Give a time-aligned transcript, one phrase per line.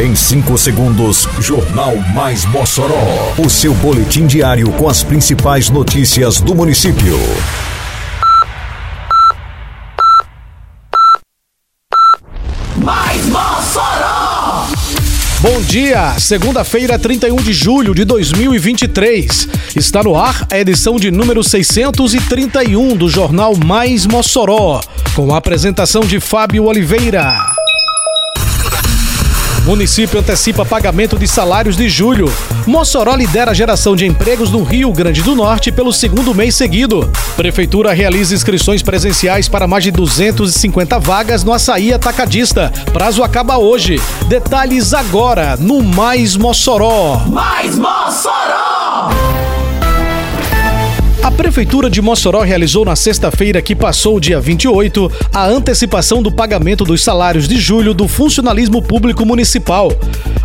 [0.00, 3.34] Em 5 segundos, Jornal Mais Mossoró.
[3.36, 7.18] O seu boletim diário com as principais notícias do município.
[12.78, 14.68] Mais Mossoró!
[15.42, 19.48] Bom dia, segunda-feira, 31 de julho de 2023.
[19.76, 24.80] Está no ar a edição de número 631 do Jornal Mais Mossoró,
[25.14, 27.59] com a apresentação de Fábio Oliveira.
[29.70, 32.28] Município antecipa pagamento de salários de julho.
[32.66, 37.08] Mossoró lidera a geração de empregos no Rio Grande do Norte pelo segundo mês seguido.
[37.36, 42.72] Prefeitura realiza inscrições presenciais para mais de 250 vagas no Açaí Atacadista.
[42.92, 44.02] Prazo acaba hoje.
[44.26, 47.22] Detalhes agora no Mais Mossoró.
[47.28, 48.69] Mais Mossoró!
[51.30, 56.30] A Prefeitura de Mossoró realizou na sexta-feira que passou o dia 28 a antecipação do
[56.30, 59.90] pagamento dos salários de julho do funcionalismo público municipal.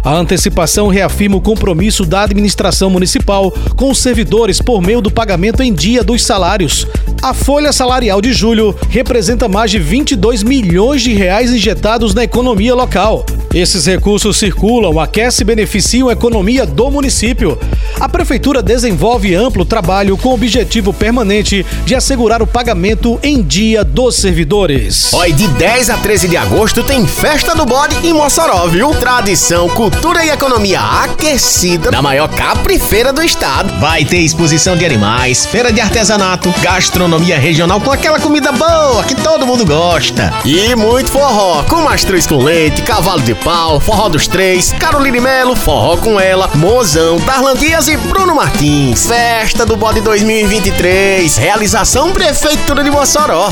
[0.03, 5.61] A antecipação reafirma o compromisso da administração municipal com os servidores por meio do pagamento
[5.61, 6.87] em dia dos salários.
[7.21, 12.75] A folha salarial de julho representa mais de 22 milhões de reais injetados na economia
[12.75, 13.25] local.
[13.53, 17.57] Esses recursos circulam, aquecem e beneficiam a economia do município.
[17.99, 23.83] A Prefeitura desenvolve amplo trabalho com o objetivo permanente de assegurar o pagamento em dia
[23.83, 25.11] dos servidores.
[25.13, 28.93] Oi, de 10 a 13 de agosto tem Festa do Bode em Mossoró, viu?
[28.95, 33.79] Tradição, cultura e economia aquecida na maior caprifeira do estado.
[33.79, 39.15] Vai ter exposição de animais, feira de artesanato, gastronomia regional com aquela comida boa que
[39.15, 40.33] todo mundo gosta.
[40.43, 45.55] E muito forró, com mastruz com leite, cavalo de pau, forró dos três, Caroline Melo,
[45.55, 49.07] forró com ela, Mozão, Darlan Dias e Bruno Martins.
[49.07, 51.37] Festa do Bode 2023.
[51.37, 53.51] Realização Prefeitura de Mossoró.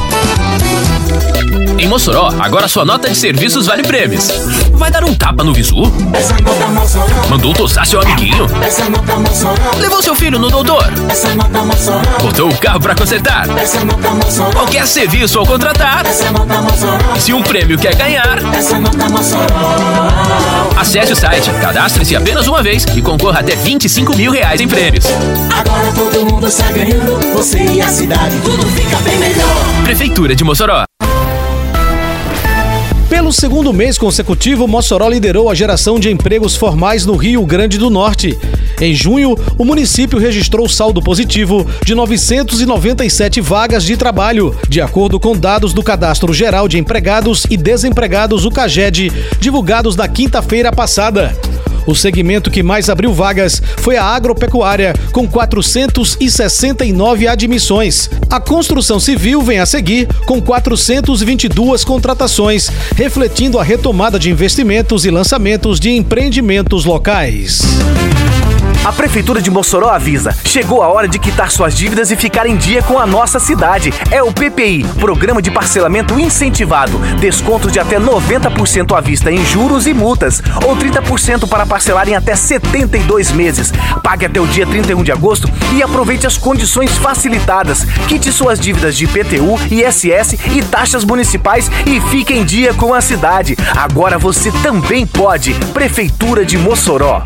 [1.78, 4.30] Em Mossoró, agora sua nota de serviços vale prêmios.
[4.74, 5.92] Vai dar um tapa no visu?
[6.14, 6.34] Essa
[7.44, 8.48] Mandou tosar seu amiguinho?
[8.48, 10.90] Mossoró, Levou seu filho no doutor?
[11.66, 13.48] Mossoró, Botou o carro pra consertar?
[13.50, 16.06] Mossoró, Qualquer serviço ao contratar?
[17.18, 18.40] E se um prêmio quer ganhar?
[20.78, 25.04] Acesse o site, cadastre-se apenas uma vez e concorra até 25 mil reais em prêmios.
[25.52, 29.84] Agora todo mundo ganhando, você e a cidade, tudo fica bem melhor.
[29.84, 30.86] Prefeitura de Mossoró.
[33.14, 37.88] Pelo segundo mês consecutivo, Mossoró liderou a geração de empregos formais no Rio Grande do
[37.92, 38.36] Norte.
[38.82, 45.38] Em junho, o município registrou saldo positivo de 997 vagas de trabalho, de acordo com
[45.38, 51.38] dados do Cadastro Geral de Empregados e Desempregados, o CAGED, divulgados na quinta-feira passada.
[51.86, 58.10] O segmento que mais abriu vagas foi a agropecuária, com 469 admissões.
[58.30, 65.12] A construção civil vem a seguir, com 422 contratações, refletindo a retomada de investimentos e
[65.12, 67.62] lançamentos de empreendimentos locais.
[68.86, 72.58] A Prefeitura de Mossoró avisa: chegou a hora de quitar suas dívidas e ficar em
[72.58, 73.94] dia com a nossa cidade.
[74.12, 77.00] É o PPI, Programa de Parcelamento Incentivado.
[77.18, 82.14] Descontos de até 90% à vista em juros e multas, ou 30% para parcelar em
[82.14, 83.74] até 72 meses.
[84.04, 87.84] Pague até o dia 31 de agosto e aproveite as condições facilitadas.
[88.08, 93.02] Quite suas dívidas de IPTU, ISS e taxas municipais e fique em dia com a
[93.02, 93.58] cidade.
[93.76, 95.56] Agora você também pode.
[95.74, 97.26] Prefeitura de Mossoró.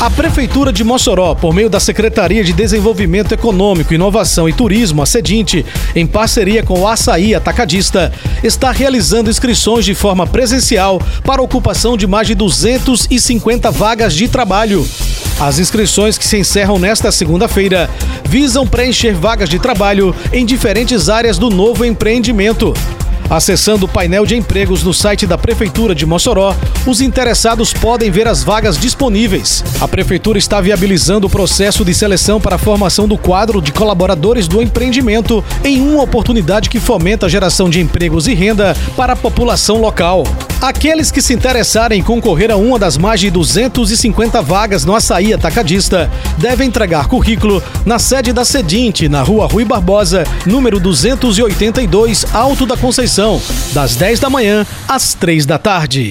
[0.00, 5.06] A Prefeitura de Mossoró, por meio da Secretaria de Desenvolvimento Econômico, Inovação e Turismo, a
[5.06, 8.10] SEDINTE, em parceria com o Açaí Atacadista,
[8.42, 14.88] está realizando inscrições de forma presencial para ocupação de mais de 250 vagas de trabalho.
[15.38, 17.90] As inscrições que se encerram nesta segunda-feira
[18.24, 22.72] visam preencher vagas de trabalho em diferentes áreas do novo empreendimento.
[23.30, 26.52] Acessando o painel de empregos no site da Prefeitura de Mossoró,
[26.84, 29.62] os interessados podem ver as vagas disponíveis.
[29.80, 34.48] A Prefeitura está viabilizando o processo de seleção para a formação do quadro de colaboradores
[34.48, 39.16] do empreendimento em uma oportunidade que fomenta a geração de empregos e renda para a
[39.16, 40.24] população local.
[40.60, 45.32] Aqueles que se interessarem em concorrer a uma das mais de 250 vagas no Açaí
[45.32, 52.66] Atacadista devem entregar currículo na sede da Sedinte, na rua Rui Barbosa, número 282, Alto
[52.66, 53.40] da Conceição,
[53.72, 56.10] das 10 da manhã às 3 da tarde.